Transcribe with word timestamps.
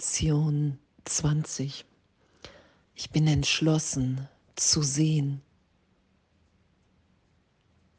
Lektion 0.00 0.78
20. 1.04 1.84
Ich 2.94 3.10
bin 3.10 3.26
entschlossen 3.26 4.26
zu 4.56 4.82
sehen. 4.82 5.42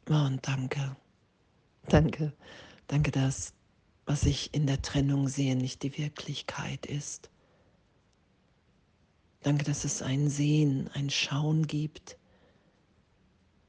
Oh, 0.10 0.16
und 0.16 0.48
danke. 0.48 0.96
Danke. 1.90 2.34
Danke, 2.88 3.12
dass 3.12 3.54
was 4.08 4.24
ich 4.24 4.52
in 4.56 4.66
der 4.66 4.82
Trennung 4.82 5.28
sehe, 5.28 5.56
nicht 5.56 5.84
die 5.84 5.96
Wirklichkeit 5.96 6.88
ist. 6.88 7.30
Danke, 9.44 9.64
dass 9.64 9.86
es 9.86 10.02
ein 10.02 10.28
Sehen, 10.28 10.90
ein 10.96 11.12
Schauen 11.12 11.68
gibt, 11.68 12.18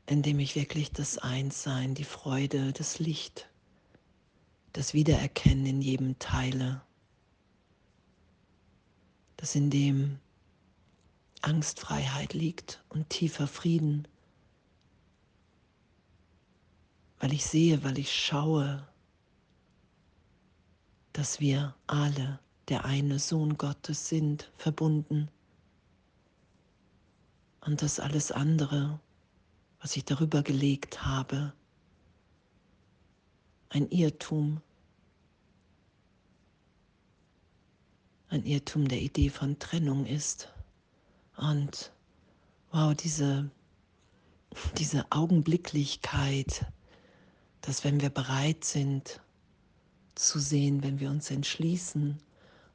in 0.07 0.23
dem 0.23 0.39
ich 0.39 0.57
wirklich 0.57 0.91
das 0.91 1.19
Einssein, 1.19 1.95
die 1.95 2.05
Freude, 2.05 2.73
das 2.73 2.99
Licht, 2.99 3.51
das 4.73 4.95
Wiedererkennen 4.95 5.67
in 5.67 5.83
jedem 5.83 6.19
teile. 6.19 6.81
Dass 9.43 9.57
in 9.57 9.71
dem 9.71 10.21
Angstfreiheit 11.41 12.33
liegt 12.33 12.81
und 12.91 13.11
tiefer 13.11 13.49
Frieden, 13.49 14.07
weil 17.19 17.33
ich 17.33 17.45
sehe, 17.45 17.83
weil 17.83 17.99
ich 17.99 18.15
schaue, 18.15 18.87
dass 21.13 21.41
wir 21.41 21.75
alle 21.89 22.39
der 22.69 22.85
eine 22.85 23.19
Sohn 23.19 23.59
Gottes 23.59 24.09
sind, 24.09 24.49
verbunden. 24.59 25.29
Und 27.63 27.83
dass 27.83 27.99
alles 27.99 28.31
andere, 28.31 29.01
was 29.81 29.97
ich 29.97 30.05
darüber 30.05 30.45
gelegt 30.45 31.05
habe, 31.05 31.53
ein 33.71 33.91
Irrtum, 33.91 34.61
ein 38.33 38.47
Irrtum 38.47 38.89
der 38.89 39.01
Idee 39.01 39.29
von 39.29 39.59
Trennung 39.59 40.07
ist. 40.07 40.49
Und 41.37 41.93
wow, 42.71 42.95
diese, 42.95 43.51
diese 44.79 45.05
Augenblicklichkeit, 45.11 46.65
dass 47.61 47.85
wenn 47.85 48.01
wir 48.01 48.09
bereit 48.09 48.65
sind, 48.65 49.21
zu 50.15 50.39
sehen, 50.39 50.83
wenn 50.83 50.99
wir 50.99 51.11
uns 51.11 51.31
entschließen, 51.31 52.19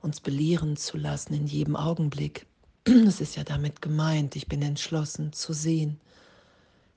uns 0.02 0.22
belehren 0.22 0.78
zu 0.78 0.98
lassen 0.98 1.34
in 1.34 1.48
jedem 1.48 1.76
Augenblick. 1.76 2.46
Es 2.86 3.20
ist 3.20 3.36
ja 3.36 3.44
damit 3.44 3.82
gemeint, 3.82 4.36
ich 4.36 4.48
bin 4.48 4.62
entschlossen 4.62 5.34
zu 5.34 5.54
sehen. 5.54 6.00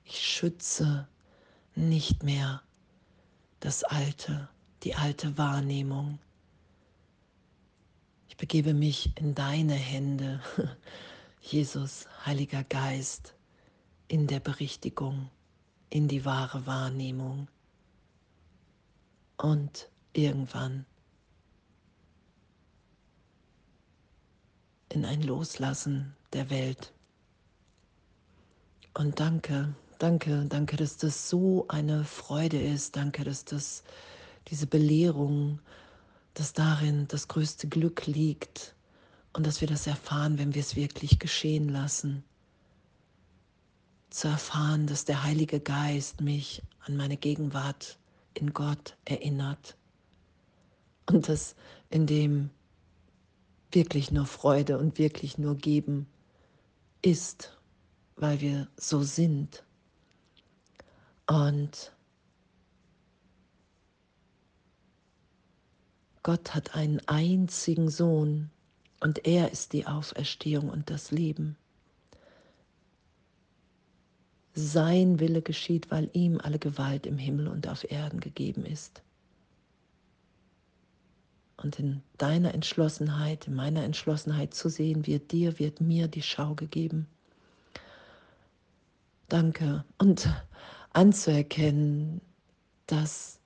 Ich 0.05 0.19
schütze 0.19 1.07
nicht 1.75 2.23
mehr 2.23 2.61
das 3.59 3.83
Alte, 3.83 4.49
die 4.83 4.95
alte 4.95 5.37
Wahrnehmung. 5.37 6.19
Begebe 8.41 8.73
mich 8.73 9.15
in 9.19 9.35
deine 9.35 9.75
Hände, 9.75 10.41
Jesus, 11.41 12.07
Heiliger 12.25 12.63
Geist, 12.63 13.35
in 14.07 14.25
der 14.25 14.39
Berichtigung, 14.39 15.29
in 15.91 16.07
die 16.07 16.25
wahre 16.25 16.65
Wahrnehmung. 16.65 17.49
Und 19.37 19.91
irgendwann 20.13 20.87
in 24.89 25.05
ein 25.05 25.21
Loslassen 25.21 26.15
der 26.33 26.49
Welt. 26.49 26.95
Und 28.95 29.19
danke, 29.19 29.75
danke, 29.99 30.47
danke, 30.49 30.77
dass 30.77 30.97
das 30.97 31.29
so 31.29 31.67
eine 31.67 32.05
Freude 32.05 32.59
ist. 32.59 32.95
Danke, 32.95 33.23
dass 33.23 33.45
das 33.45 33.83
diese 34.47 34.65
Belehrung, 34.65 35.59
dass 36.33 36.53
darin 36.53 37.07
das 37.07 37.27
größte 37.27 37.67
Glück 37.67 38.07
liegt 38.07 38.75
und 39.33 39.45
dass 39.45 39.61
wir 39.61 39.67
das 39.67 39.87
erfahren, 39.87 40.37
wenn 40.37 40.53
wir 40.53 40.61
es 40.61 40.75
wirklich 40.75 41.19
geschehen 41.19 41.69
lassen. 41.69 42.23
Zu 44.09 44.27
erfahren, 44.27 44.87
dass 44.87 45.05
der 45.05 45.23
Heilige 45.23 45.59
Geist 45.59 46.21
mich 46.21 46.63
an 46.85 46.97
meine 46.97 47.17
Gegenwart 47.17 47.97
in 48.33 48.53
Gott 48.53 48.97
erinnert 49.05 49.77
und 51.05 51.27
das 51.27 51.55
in 51.89 52.07
dem 52.07 52.49
wirklich 53.71 54.11
nur 54.11 54.25
Freude 54.25 54.77
und 54.77 54.97
wirklich 54.97 55.37
nur 55.37 55.55
Geben 55.55 56.07
ist, 57.01 57.57
weil 58.15 58.41
wir 58.41 58.67
so 58.77 59.01
sind. 59.01 59.63
Und 61.27 61.93
Gott 66.23 66.53
hat 66.53 66.75
einen 66.75 67.01
einzigen 67.07 67.89
Sohn 67.89 68.51
und 68.99 69.25
er 69.25 69.51
ist 69.51 69.73
die 69.73 69.87
Auferstehung 69.87 70.69
und 70.69 70.89
das 70.89 71.11
Leben. 71.11 71.57
Sein 74.53 75.19
Wille 75.19 75.41
geschieht, 75.41 75.89
weil 75.89 76.09
ihm 76.13 76.39
alle 76.39 76.59
Gewalt 76.59 77.05
im 77.05 77.17
Himmel 77.17 77.47
und 77.47 77.67
auf 77.67 77.89
Erden 77.89 78.19
gegeben 78.19 78.65
ist 78.65 79.01
und 81.63 81.79
in 81.79 82.01
deiner 82.17 82.53
Entschlossenheit, 82.53 83.47
in 83.47 83.55
meiner 83.55 83.83
Entschlossenheit 83.83 84.53
zu 84.53 84.69
sehen, 84.69 85.05
wird 85.07 85.31
dir, 85.31 85.59
wird 85.59 85.81
mir 85.81 86.07
die 86.07 86.21
Schau 86.21 86.55
gegeben. 86.55 87.07
Danke. 89.29 89.85
Und 89.97 90.29
anzuerkennen, 90.93 92.21
dass 92.87 93.39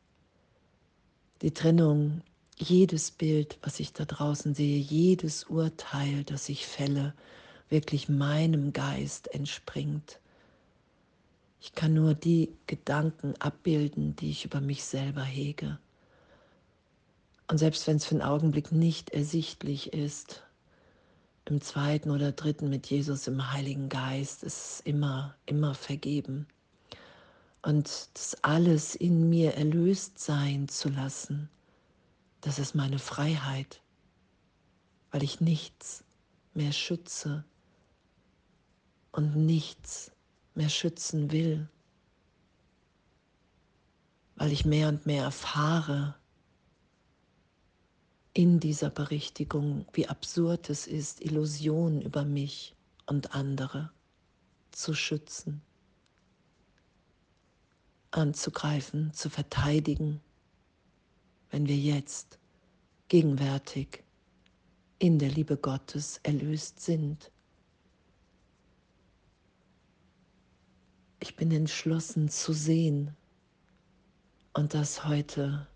die 1.42 1.54
Trennung, 1.54 2.22
jedes 2.58 3.12
Bild, 3.12 3.58
was 3.62 3.80
ich 3.80 3.94
da 3.94 4.06
draußen 4.06 4.56
sehe, 4.56 4.78
jedes 4.78 5.46
Urteil, 5.46 6.24
das 6.24 6.50
ich 6.50 6.66
fälle, 6.66 7.14
wirklich 7.70 8.10
meinem 8.10 8.74
Geist 8.74 9.34
entspringt. 9.34 10.20
Ich 11.60 11.74
kann 11.74 11.94
nur 11.94 12.14
die 12.14 12.54
Gedanken 12.68 13.34
abbilden, 13.40 14.16
die 14.16 14.30
ich 14.30 14.46
über 14.46 14.62
mich 14.62 14.84
selber 14.84 15.24
hege. 15.24 15.80
Und 17.48 17.58
selbst 17.58 17.88
wenn 17.88 17.98
es 17.98 18.06
für 18.06 18.16
einen 18.16 18.22
Augenblick 18.22 18.72
nicht 18.72 19.10
ersichtlich 19.12 19.94
ist, 19.94 20.44
im 21.48 21.62
zweiten 21.62 22.10
oder 22.10 22.32
dritten 22.32 22.70
mit 22.70 22.88
Jesus 22.88 23.28
im 23.28 23.52
Heiligen 23.52 23.88
Geist 23.88 24.44
ist 24.44 24.58
es 24.58 24.80
immer, 24.80 25.36
immer 25.46 25.76
vergeben. 25.76 26.48
Und 27.62 28.10
das 28.14 28.36
alles 28.44 28.96
in 28.96 29.30
mir 29.30 29.54
erlöst 29.54 30.18
sein 30.18 30.68
zu 30.68 30.90
lassen, 30.90 31.50
das 32.46 32.60
ist 32.60 32.76
meine 32.76 33.00
Freiheit, 33.00 33.82
weil 35.10 35.24
ich 35.24 35.42
nichts 35.42 36.04
mehr 36.54 36.74
schütze 36.74 37.44
und 39.12 39.36
nichts 39.36 40.12
mehr 40.54 40.70
schützen 40.70 41.32
will, 41.32 41.68
weil 44.36 44.52
ich 44.52 44.64
mehr 44.64 44.90
und 44.90 45.08
mehr 45.08 45.24
erfahre, 45.24 46.14
in 48.34 48.60
dieser 48.60 48.92
Berichtigung, 48.92 49.88
wie 49.94 50.08
absurd 50.08 50.70
es 50.70 50.86
ist, 50.86 51.22
Illusionen 51.22 52.04
über 52.04 52.26
mich 52.26 52.76
und 53.08 53.34
andere 53.34 53.92
zu 54.70 54.94
schützen, 54.94 55.64
anzugreifen, 58.12 59.14
zu 59.14 59.32
verteidigen, 59.32 60.22
wenn 61.52 61.68
wir 61.68 61.78
jetzt 61.78 62.40
gegenwärtig 63.08 64.04
in 65.00 65.20
der 65.20 65.30
Liebe 65.30 65.58
Gottes 65.58 66.20
erlöst 66.24 66.80
sind. 66.80 67.32
Ich 71.20 71.36
bin 71.36 71.52
entschlossen 71.52 72.30
zu 72.30 72.54
sehen 72.54 73.16
und 74.54 74.74
das 74.74 75.06
heute 75.06 75.68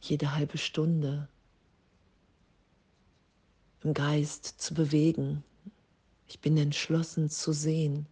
jede 0.00 0.34
halbe 0.34 0.58
Stunde 0.58 1.28
im 3.82 3.94
Geist 3.94 4.60
zu 4.60 4.74
bewegen. 4.74 5.44
Ich 6.26 6.40
bin 6.40 6.56
entschlossen 6.56 7.30
zu 7.30 7.52
sehen, 7.52 8.06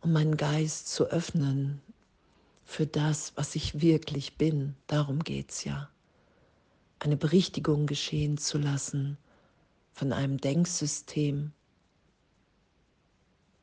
um 0.00 0.12
meinen 0.12 0.36
Geist 0.36 0.88
zu 0.88 1.06
öffnen 1.06 1.80
für 2.64 2.86
das, 2.86 3.32
was 3.36 3.54
ich 3.54 3.80
wirklich 3.80 4.36
bin. 4.36 4.74
Darum 4.86 5.20
geht 5.20 5.50
es 5.50 5.64
ja. 5.64 5.90
Eine 6.98 7.16
Berichtigung 7.16 7.86
geschehen 7.86 8.38
zu 8.38 8.58
lassen 8.58 9.18
von 9.92 10.12
einem 10.12 10.38
Denksystem, 10.38 11.52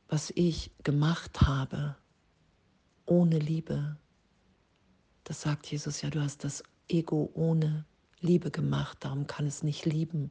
was 0.08 0.32
ich 0.34 0.70
gemacht 0.84 1.42
habe, 1.42 1.96
ohne 3.06 3.38
Liebe, 3.38 3.96
das 5.24 5.42
sagt 5.42 5.66
Jesus 5.66 6.02
ja, 6.02 6.10
du 6.10 6.20
hast 6.20 6.44
das 6.44 6.62
Ego 6.88 7.30
ohne 7.34 7.84
Liebe 8.20 8.50
gemacht, 8.50 8.98
darum 9.00 9.26
kann 9.26 9.46
es 9.46 9.62
nicht 9.62 9.84
lieben. 9.84 10.30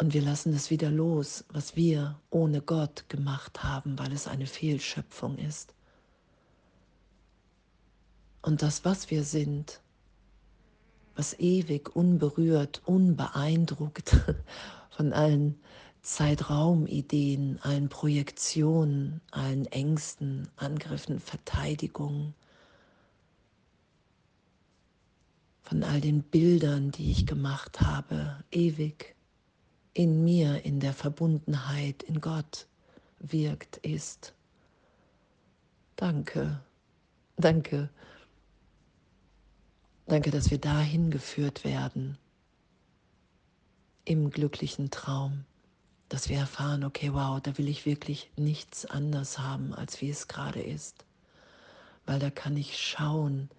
Und 0.00 0.14
wir 0.14 0.22
lassen 0.22 0.54
es 0.54 0.70
wieder 0.70 0.90
los, 0.90 1.44
was 1.50 1.76
wir 1.76 2.18
ohne 2.30 2.62
Gott 2.62 3.06
gemacht 3.10 3.62
haben, 3.62 3.98
weil 3.98 4.12
es 4.12 4.26
eine 4.26 4.46
Fehlschöpfung 4.46 5.36
ist. 5.36 5.74
Und 8.40 8.62
das, 8.62 8.86
was 8.86 9.10
wir 9.10 9.24
sind, 9.24 9.82
was 11.16 11.38
ewig 11.38 11.94
unberührt, 11.94 12.80
unbeeindruckt 12.86 14.16
von 14.90 15.12
allen 15.12 15.60
Zeitraumideen, 16.00 17.58
allen 17.60 17.90
Projektionen, 17.90 19.20
allen 19.30 19.66
Ängsten, 19.66 20.48
Angriffen, 20.56 21.20
Verteidigungen, 21.20 22.32
von 25.62 25.82
all 25.82 26.00
den 26.00 26.22
Bildern, 26.22 26.90
die 26.90 27.10
ich 27.10 27.26
gemacht 27.26 27.82
habe, 27.82 28.42
ewig 28.50 29.14
in 29.94 30.24
mir, 30.24 30.64
in 30.64 30.80
der 30.80 30.92
Verbundenheit, 30.92 32.02
in 32.02 32.20
Gott 32.20 32.66
wirkt, 33.18 33.78
ist. 33.78 34.34
Danke, 35.96 36.60
danke, 37.36 37.90
danke, 40.06 40.30
dass 40.30 40.50
wir 40.50 40.58
dahin 40.58 41.10
geführt 41.10 41.64
werden, 41.64 42.16
im 44.04 44.30
glücklichen 44.30 44.90
Traum, 44.90 45.44
dass 46.08 46.28
wir 46.28 46.38
erfahren, 46.38 46.84
okay, 46.84 47.12
wow, 47.12 47.40
da 47.40 47.56
will 47.58 47.68
ich 47.68 47.86
wirklich 47.86 48.30
nichts 48.36 48.86
anders 48.86 49.38
haben, 49.38 49.74
als 49.74 50.00
wie 50.00 50.10
es 50.10 50.26
gerade 50.26 50.62
ist, 50.62 51.04
weil 52.06 52.18
da 52.18 52.30
kann 52.30 52.56
ich 52.56 52.78
schauen, 52.78 53.50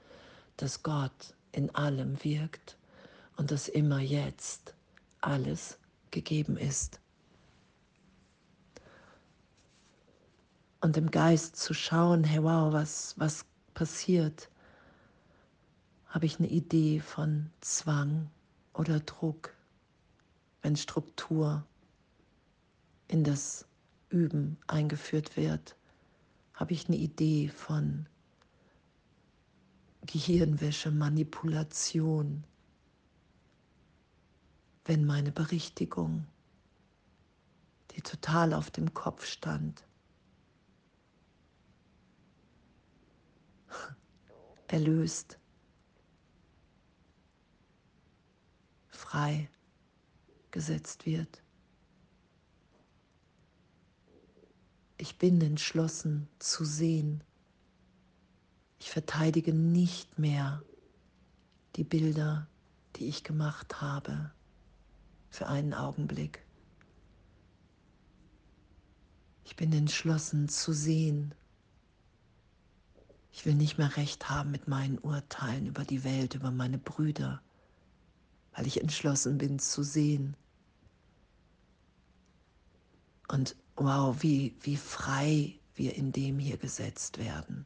dass 0.58 0.84
Gott 0.84 1.36
in 1.52 1.74
allem 1.76 2.24
wirkt 2.24 2.78
und 3.38 3.52
dass 3.52 3.68
immer 3.68 4.00
jetzt 4.00 4.74
alles 5.22 5.78
gegeben 6.12 6.58
ist. 6.58 7.00
Und 10.82 10.98
im 10.98 11.12
Geist 11.12 11.56
zu 11.58 11.74
schauen, 11.74 12.24
hey 12.24 12.44
wow, 12.44 12.74
was, 12.74 13.14
was 13.18 13.46
passiert, 13.74 14.50
habe 16.08 16.26
ich 16.26 16.40
eine 16.40 16.50
Idee 16.50 17.00
von 17.00 17.50
Zwang 17.62 18.30
oder 18.74 19.00
Druck, 19.00 19.56
wenn 20.62 20.76
Struktur 20.76 21.66
in 23.08 23.24
das 23.24 23.66
Üben 24.10 24.58
eingeführt 24.68 25.38
wird, 25.38 25.76
habe 26.54 26.74
ich 26.74 26.88
eine 26.88 26.98
Idee 26.98 27.48
von 27.48 28.08
Gehirnwäsche, 30.06 30.92
Manipulation, 30.92 32.44
wenn 34.86 35.06
meine 35.06 35.32
Berichtigung, 35.32 36.26
die 37.92 38.02
total 38.02 38.54
auf 38.54 38.72
dem 38.72 38.94
Kopf 38.94 39.26
stand, 39.26 39.86
erlöst, 44.68 45.38
frei 48.90 49.50
gesetzt 50.52 51.06
wird. 51.06 51.44
Ich 54.98 55.18
bin 55.18 55.42
entschlossen 55.42 56.28
zu 56.40 56.64
sehen. 56.64 57.24
Ich 58.80 58.92
verteidige 58.92 59.54
nicht 59.54 60.20
mehr 60.20 60.64
die 61.76 61.84
Bilder, 61.84 62.48
die 62.96 63.08
ich 63.08 63.24
gemacht 63.24 63.82
habe 63.82 64.32
für 65.32 65.48
einen 65.48 65.74
Augenblick. 65.74 66.46
Ich 69.46 69.56
bin 69.56 69.74
entschlossen 69.74 70.50
zu 70.50 70.74
sehen. 70.74 71.34
Ich 73.32 73.46
will 73.46 73.56
nicht 73.56 73.78
mehr 73.78 73.96
recht 73.98 74.30
haben 74.30 74.52
mit 74.52 74.68
meinen 74.68 75.00
Urteilen 75.00 75.66
über 75.66 75.86
die 75.86 76.04
Welt, 76.04 76.36
über 76.36 76.52
meine 76.52 76.78
Brüder, 76.78 77.42
weil 78.54 78.68
ich 78.68 78.82
entschlossen 78.82 79.38
bin 79.38 79.58
zu 79.58 79.84
sehen. 79.84 80.36
Und 83.30 83.56
wow, 83.78 84.16
wie, 84.22 84.56
wie 84.62 84.76
frei 84.78 85.58
wir 85.76 85.96
in 85.96 86.12
dem 86.12 86.38
hier 86.38 86.58
gesetzt 86.58 87.18
werden. 87.18 87.66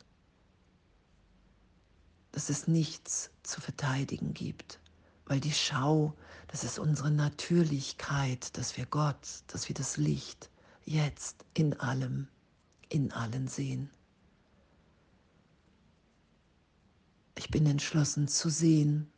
Dass 2.32 2.50
es 2.50 2.68
nichts 2.68 3.32
zu 3.42 3.60
verteidigen 3.60 4.34
gibt, 4.34 4.80
weil 5.26 5.40
die 5.40 5.54
Schau 5.54 6.16
das 6.48 6.64
ist 6.64 6.80
unsere 6.80 7.12
Natürlichkeit, 7.12 8.58
dass 8.58 8.78
wir 8.78 8.86
Gott, 8.86 9.44
dass 9.48 9.68
wir 9.68 9.76
das 9.76 9.98
Licht 9.98 10.50
jetzt 10.86 11.44
in 11.54 11.78
allem, 11.80 12.30
in 12.88 13.12
allen 13.12 13.50
sehen. 13.50 13.90
Ich 17.38 17.50
bin 17.50 17.66
entschlossen 17.66 18.30
zu 18.30 18.50
sehen, 18.50 19.12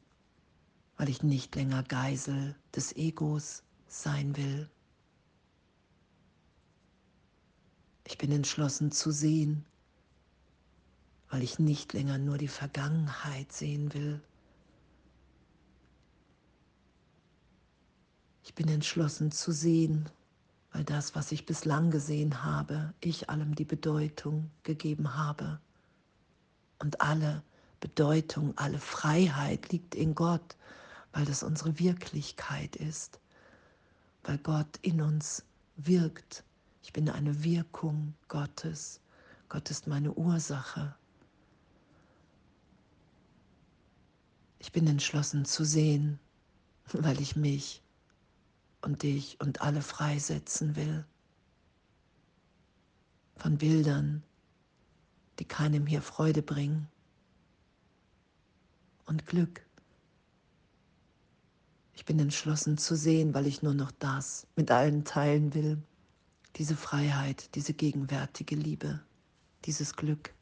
weil 0.95 1.09
ich 1.09 1.21
nicht 1.21 1.56
länger 1.56 1.83
Geisel 1.83 2.56
des 2.75 2.95
Egos 2.95 3.62
sein 3.88 4.36
will. 4.36 4.68
Ich 8.06 8.18
bin 8.18 8.31
entschlossen 8.31 8.92
zu 8.92 9.12
sehen, 9.12 9.63
weil 11.30 11.44
ich 11.44 11.59
nicht 11.59 11.94
länger 11.94 12.18
nur 12.18 12.39
die 12.39 12.48
Vergangenheit 12.48 13.51
sehen 13.51 13.94
will, 13.94 14.24
Ich 18.47 18.55
bin 18.55 18.69
entschlossen 18.69 19.29
zu 19.33 19.51
sehen, 19.51 20.09
weil 20.71 20.85
das, 20.85 21.15
was 21.15 21.33
ich 21.33 21.45
bislang 21.45 21.91
gesehen 21.91 22.45
habe, 22.45 22.94
ich 23.01 23.29
allem 23.29 23.55
die 23.55 23.65
Bedeutung 23.65 24.49
gegeben 24.63 25.17
habe. 25.17 25.59
Und 26.79 27.01
alle 27.01 27.44
Bedeutung, 27.81 28.57
alle 28.57 28.79
Freiheit 28.79 29.73
liegt 29.73 29.95
in 29.95 30.15
Gott, 30.15 30.55
weil 31.11 31.25
das 31.25 31.44
unsere 31.44 31.77
Wirklichkeit 31.77 32.77
ist, 32.77 33.19
weil 34.23 34.38
Gott 34.38 34.79
in 34.81 35.01
uns 35.01 35.44
wirkt. 35.75 36.45
Ich 36.83 36.94
bin 36.94 37.09
eine 37.09 37.44
Wirkung 37.44 38.13
Gottes. 38.29 39.01
Gott 39.49 39.69
ist 39.69 39.88
meine 39.88 40.13
Ursache. 40.13 40.95
Ich 44.59 44.71
bin 44.71 44.88
entschlossen 44.88 45.44
zu 45.44 45.65
sehen, 45.65 46.17
weil 46.94 47.19
ich 47.19 47.35
mich 47.35 47.81
und 48.81 49.03
dich 49.03 49.39
und 49.41 49.62
alle 49.62 49.81
freisetzen 49.81 50.75
will 50.75 51.06
von 53.35 53.57
Bildern, 53.57 54.24
die 55.39 55.45
keinem 55.45 55.85
hier 55.85 56.01
Freude 56.01 56.41
bringen 56.41 56.88
und 59.06 59.25
Glück. 59.25 59.66
Ich 61.94 62.06
bin 62.06 62.19
entschlossen 62.19 62.78
zu 62.78 62.95
sehen, 62.95 63.33
weil 63.33 63.47
ich 63.47 63.63
nur 63.63 63.73
noch 63.73 63.92
das 63.92 64.47
mit 64.56 64.69
allen 64.71 65.04
teilen 65.04 65.54
will, 65.54 65.81
diese 66.56 66.75
Freiheit, 66.75 67.54
diese 67.56 67.73
gegenwärtige 67.73 68.56
Liebe, 68.56 69.01
dieses 69.66 69.95
Glück. 69.95 70.33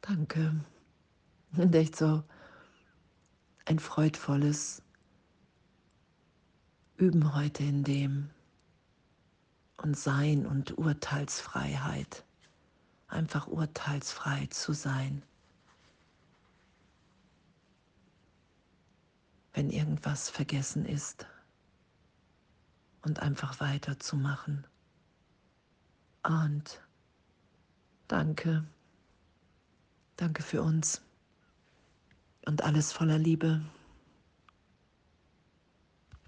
Danke. 0.00 0.64
Und 1.56 1.74
echt 1.74 1.96
so 1.96 2.22
ein 3.64 3.78
freudvolles 3.78 4.83
Üben 6.96 7.34
heute 7.34 7.64
in 7.64 7.82
dem 7.82 8.30
und 9.78 9.98
Sein 9.98 10.46
und 10.46 10.78
Urteilsfreiheit, 10.78 12.24
einfach 13.08 13.48
urteilsfrei 13.48 14.46
zu 14.46 14.72
sein. 14.72 15.22
Wenn 19.52 19.70
irgendwas 19.70 20.30
vergessen 20.30 20.86
ist 20.86 21.26
und 23.02 23.20
einfach 23.20 23.58
weiterzumachen. 23.60 24.66
Und 26.22 26.80
danke, 28.08 28.64
danke 30.16 30.42
für 30.42 30.62
uns 30.62 31.02
und 32.46 32.62
alles 32.62 32.92
voller 32.92 33.18
Liebe. 33.18 33.60